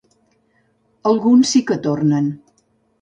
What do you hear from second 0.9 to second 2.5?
Alguns sí que tornen.